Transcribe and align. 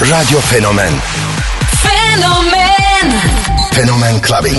Radio 0.00 0.38
Fenomen 0.40 0.92
Fenomen 1.82 3.10
Fenomen 3.72 4.20
Clubbing. 4.20 4.54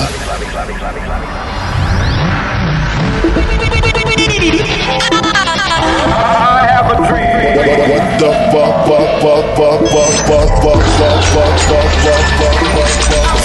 I 6.12 6.68
have 6.68 6.92
a 6.92 6.96
dream. 7.08 7.56
What 7.90 8.20
the 8.20 8.32
fuck, 8.52 8.74
fuck, 8.86 9.08
fuck, 9.22 9.46
fuck, 9.56 9.80
fuck, 9.88 10.52
fuck, 10.60 10.60
fuck, 10.60 10.84
fuck, 11.00 11.24
fuck, 11.24 11.56
fuck, 11.60 11.88
fuck, 12.04 12.26
fuck, 12.36 12.60
fuck, 12.76 12.92
fuck. 13.10 13.40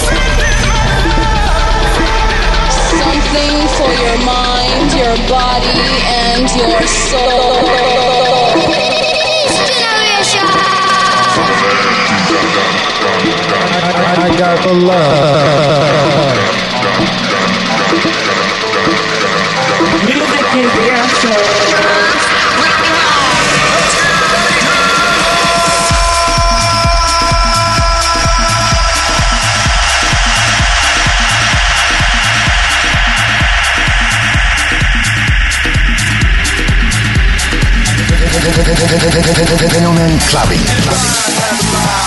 Something 2.91 3.55
for 3.77 3.91
your 4.03 4.19
mind, 4.25 4.91
your 4.99 5.15
body, 5.31 5.79
and 6.11 6.43
your 6.55 6.83
soul. 6.87 8.24
I 14.25 14.29
got 14.39 14.57
the 14.65 14.73
love. 14.73 15.05
Music 20.03 20.45
is 20.55 20.71
the 20.73 20.85
answer. 20.89 21.37
Fenomen 39.69 40.19
Clubbing. 40.29 42.04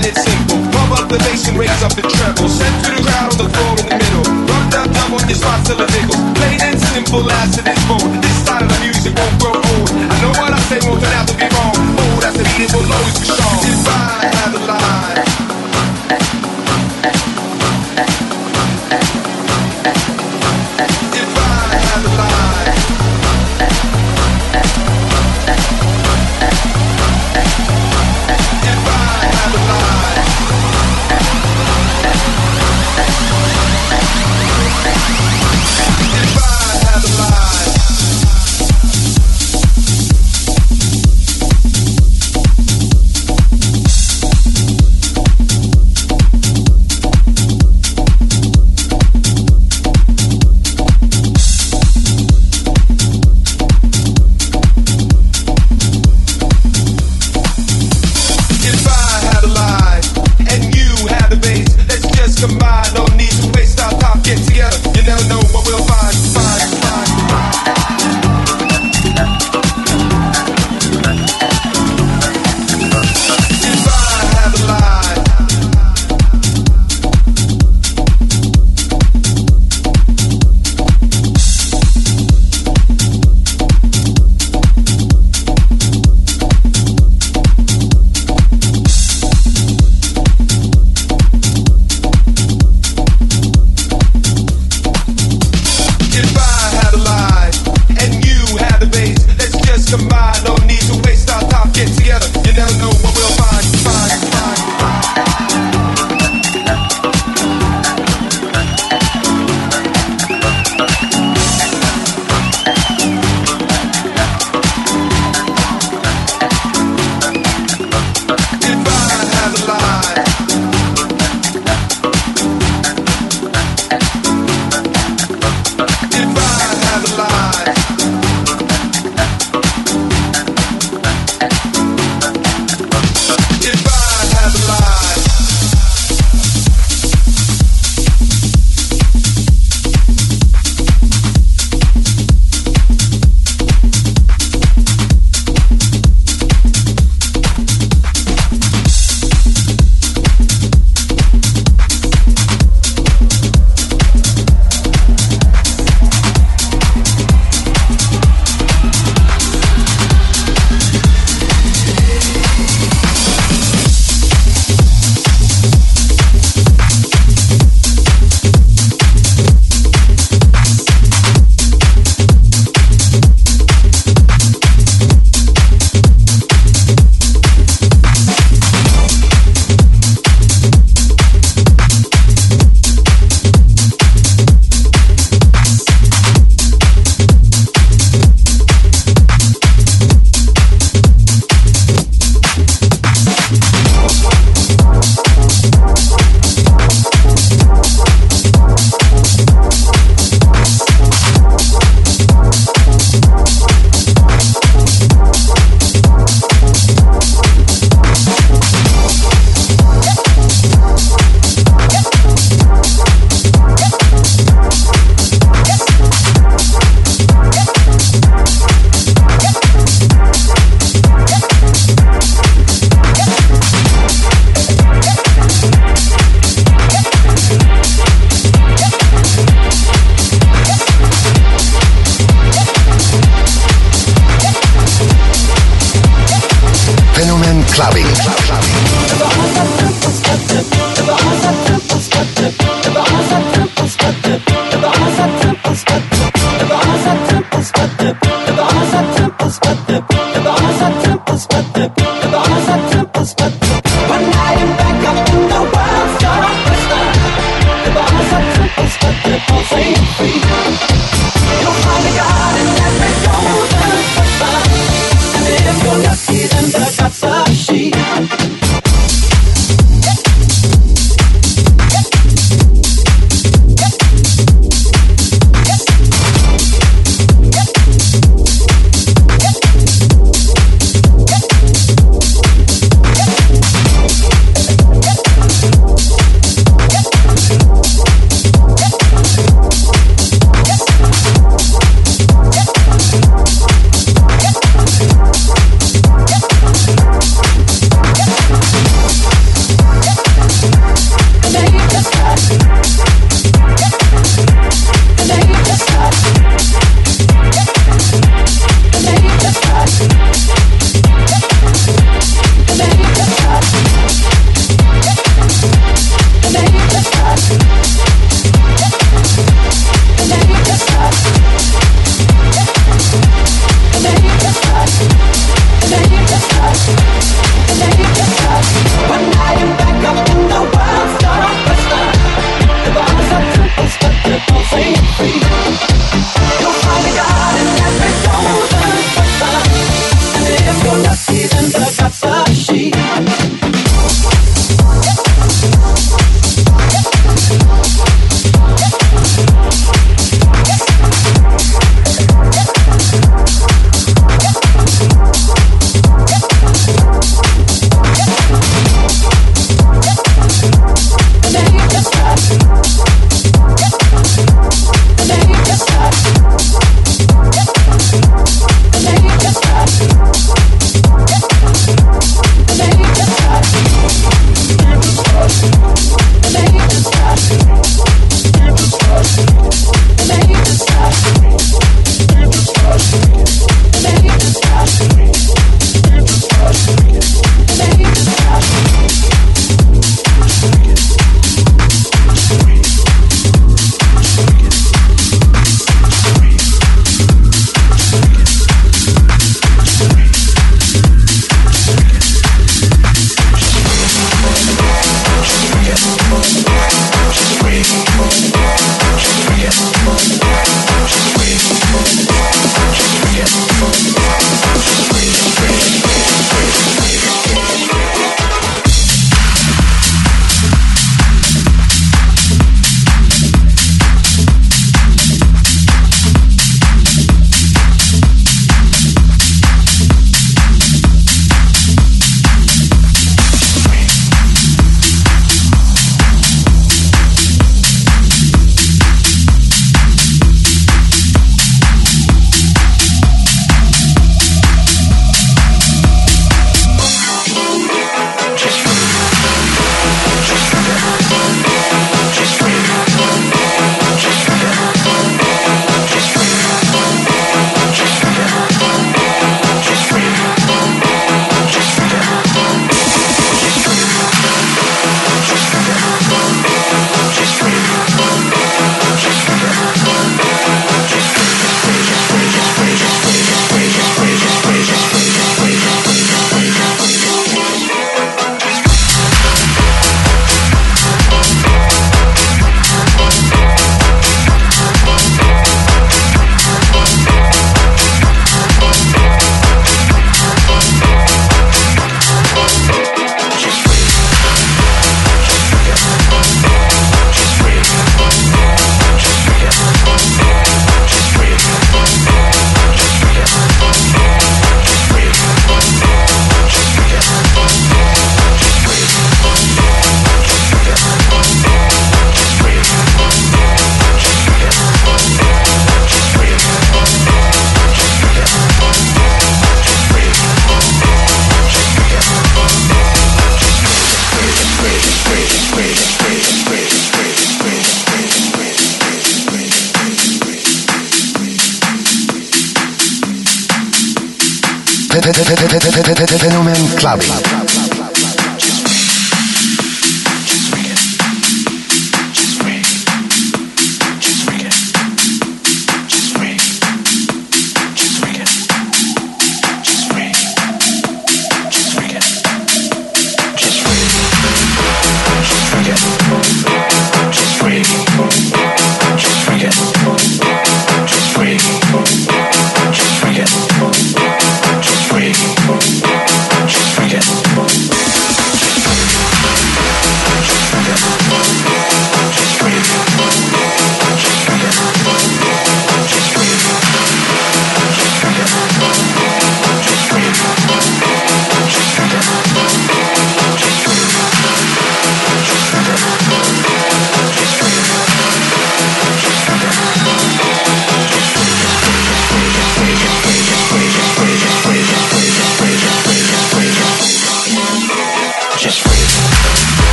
And 0.00 0.08
it's 0.08 0.24
simple. 0.24 0.56
Pump 0.72 0.92
up 0.96 1.08
the 1.08 1.18
bass 1.18 1.48
and 1.48 1.58
raise 1.58 1.82
up 1.84 1.94
the 1.94 2.02
treble. 2.02 2.48
Send 2.48 2.74
to 2.84 2.90
the 2.96 3.02
crowd 3.04 3.32
on 3.32 3.38
the 3.38 3.48
floor 3.52 3.72
in 3.80 3.86
the 3.88 3.96
middle. 4.00 4.24
Rub 4.48 4.64
down 4.72 4.88
dumb 4.92 5.14
on 5.14 5.28
your 5.28 5.36
spots 5.36 5.68
till 5.68 5.80
it 5.80 5.90
nickels. 5.92 6.24
Plain 6.40 6.58
and 6.60 6.80
simple 6.80 7.30
as 7.30 7.58
it 7.58 7.68
is 7.68 7.82
born. 7.84 7.99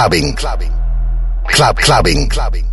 Clubbing. 0.00 0.72
Club 1.48 1.76
clubbing. 1.76 2.28
clubbing. 2.30 2.69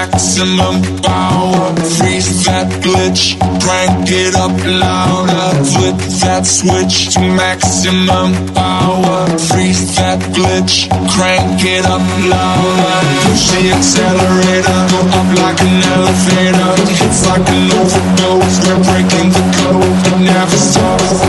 Maximum 0.00 0.80
power. 1.02 1.76
Freeze 1.96 2.44
that 2.46 2.68
glitch, 2.80 3.36
crank 3.60 4.08
it 4.08 4.34
up 4.34 4.56
louder. 4.64 5.48
Flip 5.72 6.00
that 6.24 6.44
switch 6.46 7.12
to 7.12 7.20
maximum 7.20 8.32
power. 8.56 9.28
Freeze 9.52 9.94
that 9.96 10.20
glitch, 10.32 10.88
crank 11.12 11.60
it 11.76 11.84
up 11.84 12.04
louder. 12.32 12.96
Push 13.28 13.44
the 13.52 13.62
accelerator, 13.76 14.80
go 14.88 15.00
up 15.20 15.30
like 15.44 15.60
an 15.68 15.76
elevator. 15.92 16.72
It's 17.04 17.22
like 17.28 17.44
an 17.44 17.64
overdose, 17.80 18.56
we're 18.64 18.80
breaking 18.88 19.28
the 19.36 19.44
code, 19.60 20.00
it 20.08 20.18
never 20.32 20.60
stops. 20.68 21.20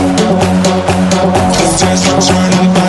Cause 1.56 1.74
there's 1.80 2.02
no 2.08 2.16
turning 2.24 2.81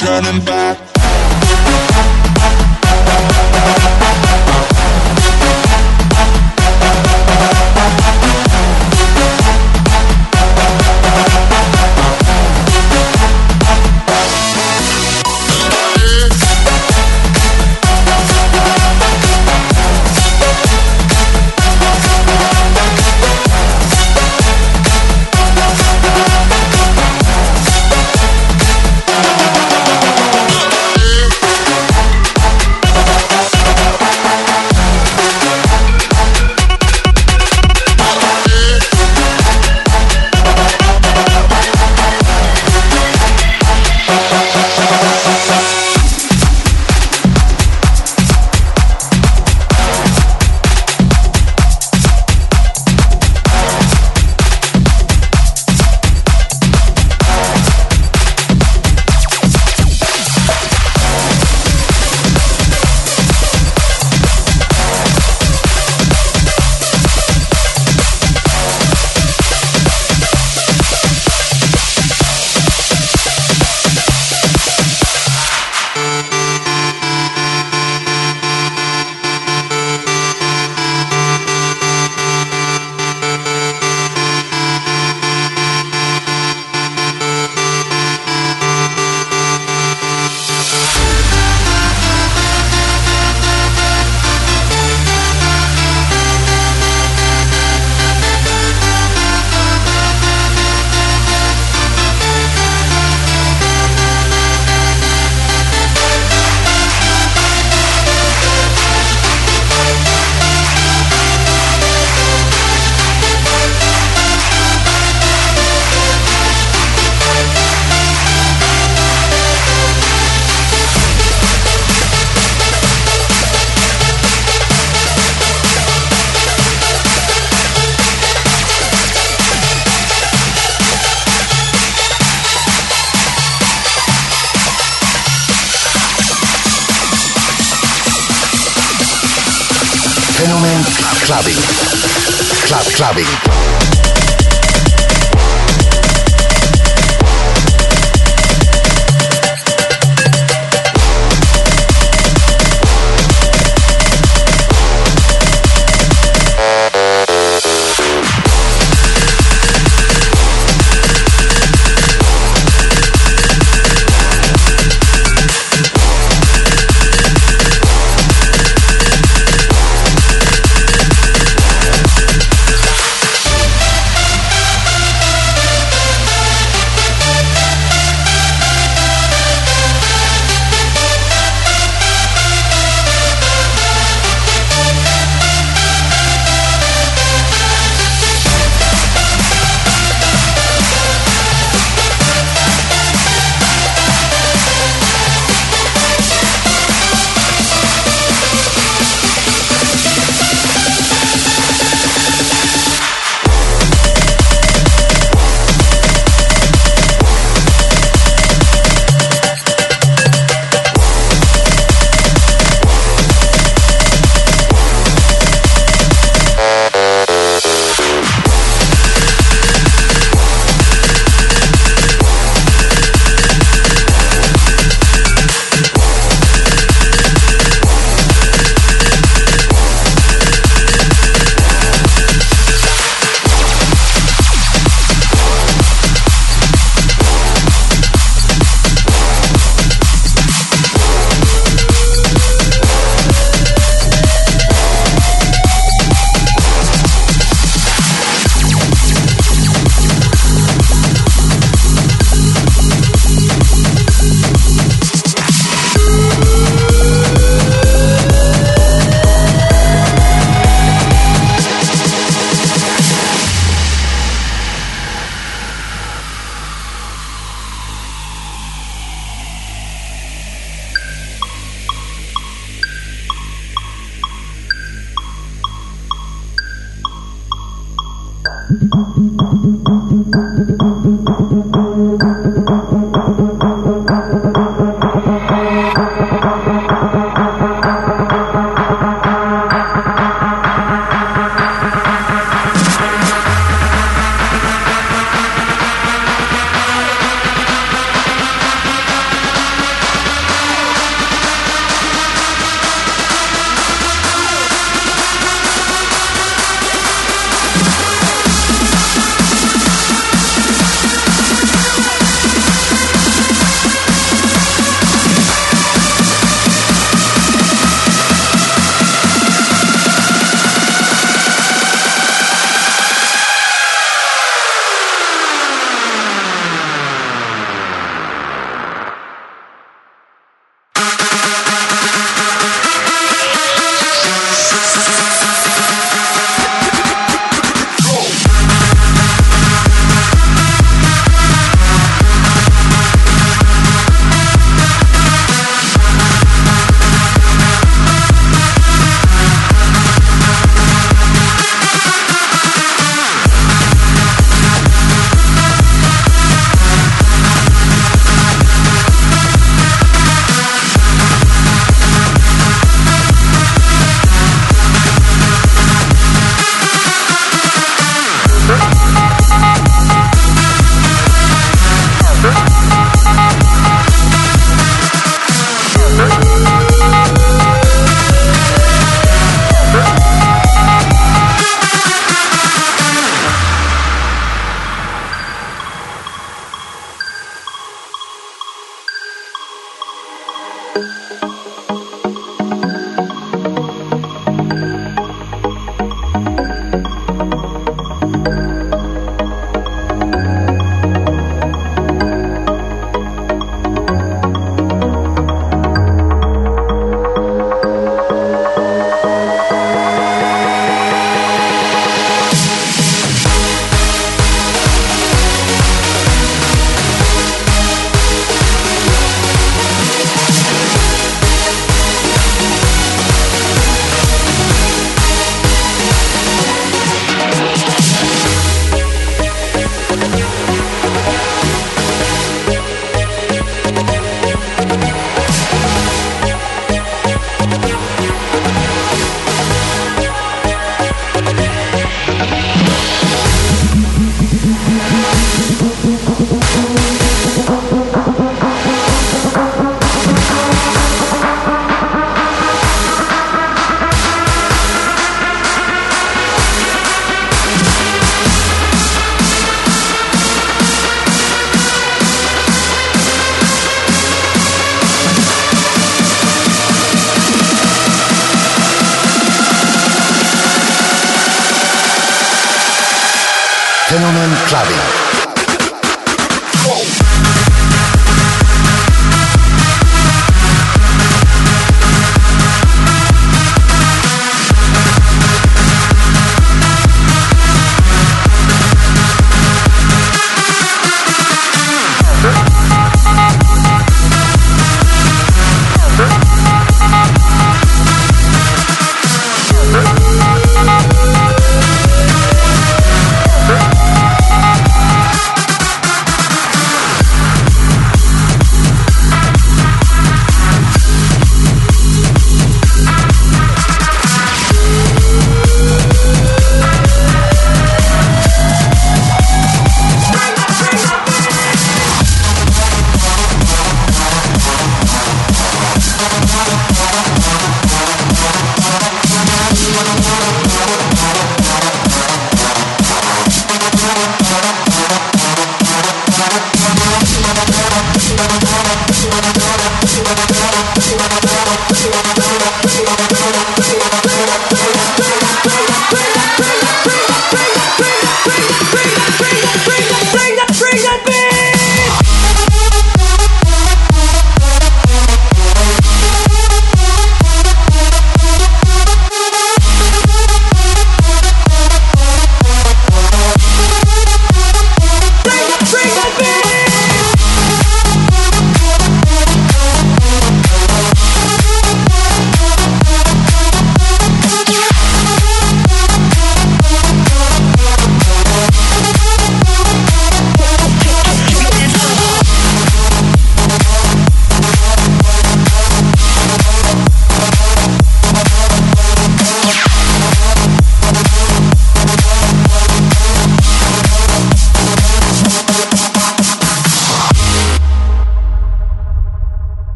turning 0.00 0.42
back 0.46 0.89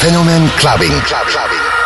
clubbing. 0.00 0.48
clubbing. 1.02 1.79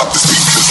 out 0.00 0.12
the 0.12 0.18
speakers. 0.18 0.69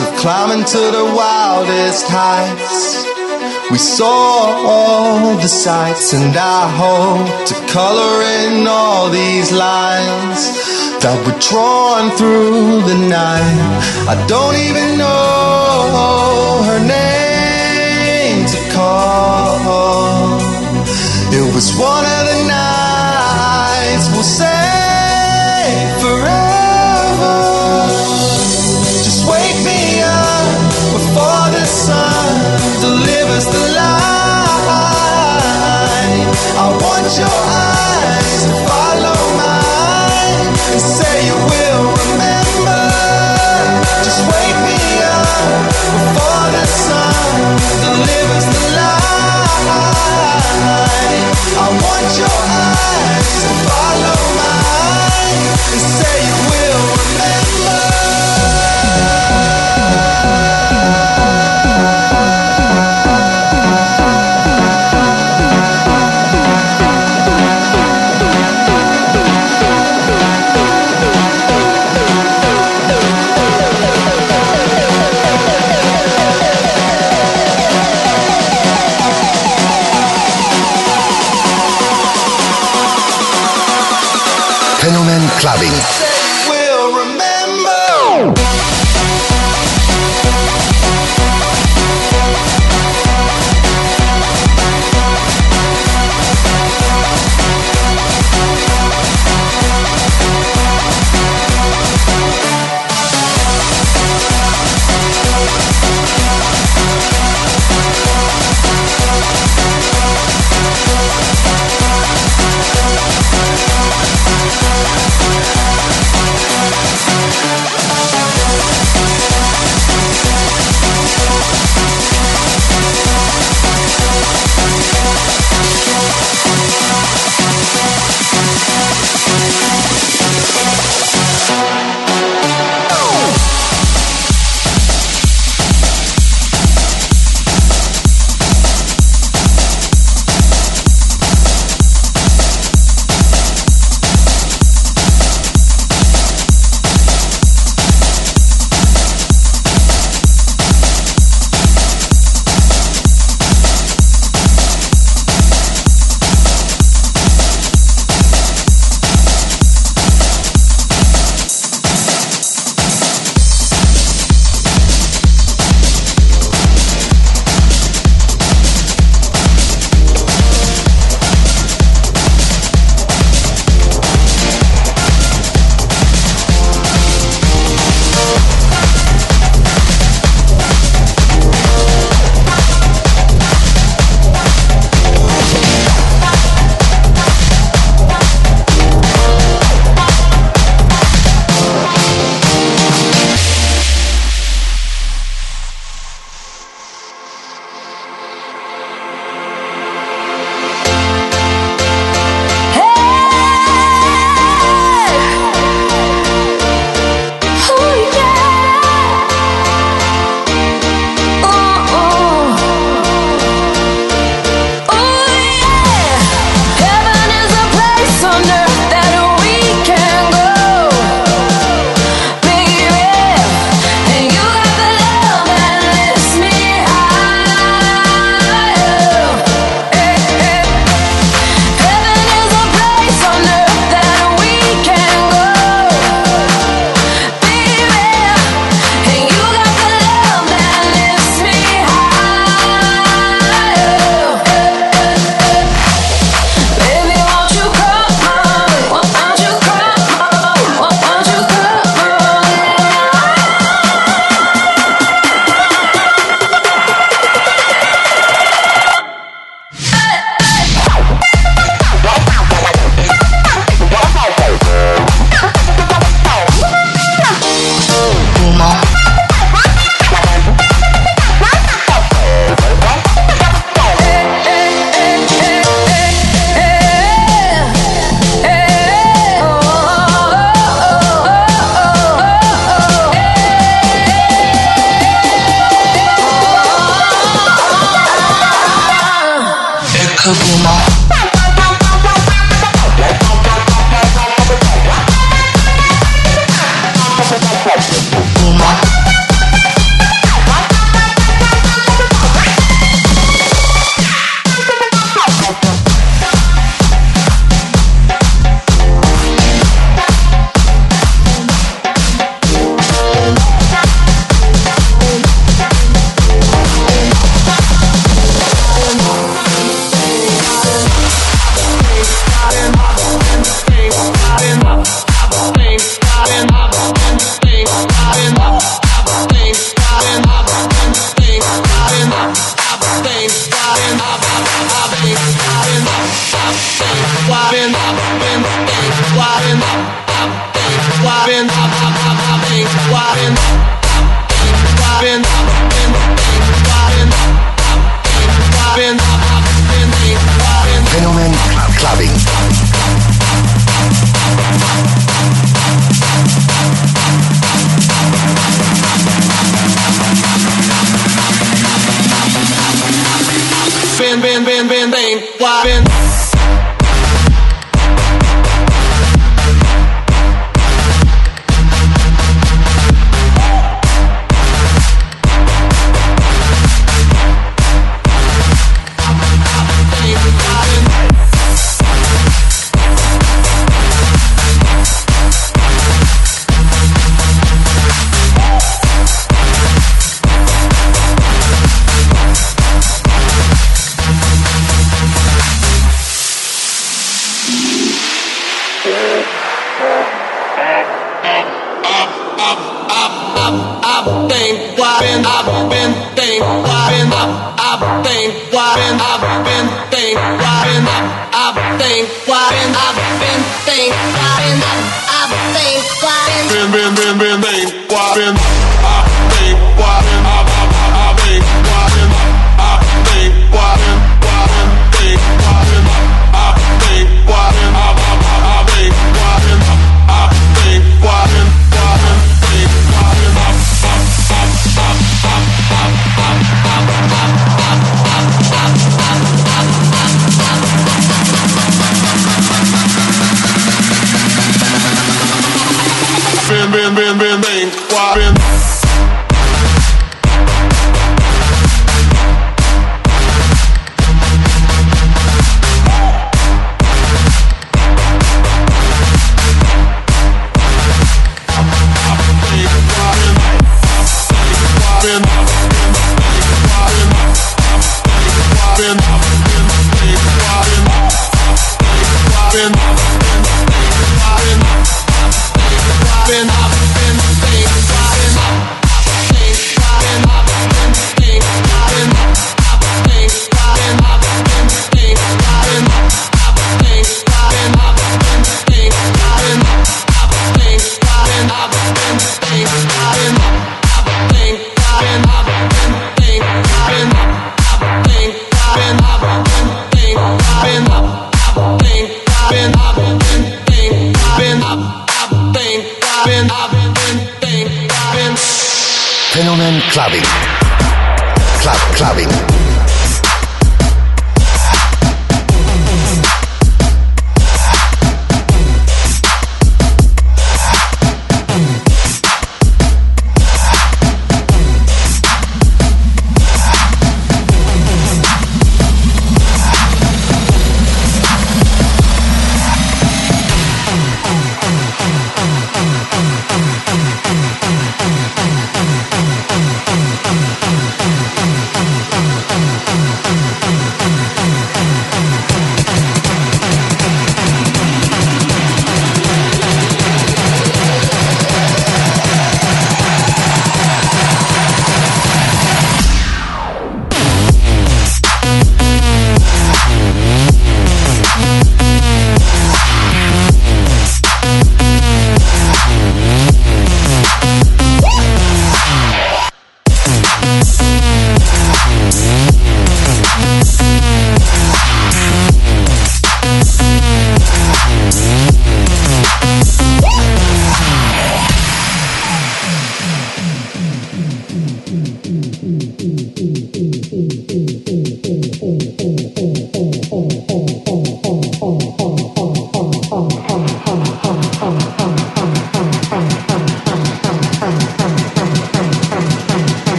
Of 0.00 0.08
climbing 0.16 0.64
to 0.64 0.78
the 0.78 1.04
wildest 1.16 2.06
heights. 2.08 3.04
We 3.70 3.78
saw 3.78 4.54
all 4.72 5.36
the 5.36 5.48
sights, 5.48 6.12
and 6.12 6.36
I 6.36 6.62
hope 6.82 7.46
to 7.48 7.54
color 7.72 8.22
in 8.40 8.66
all 8.66 9.10
these 9.10 9.52
lines 9.52 10.40
that 11.02 11.16
were 11.24 11.38
drawn 11.48 12.10
through 12.18 12.82
the 12.90 12.98
night. 13.08 13.58
I 14.12 14.14
don't 14.26 14.56
even 14.68 14.98
know 14.98 16.62
her 16.68 16.80
name 16.86 17.15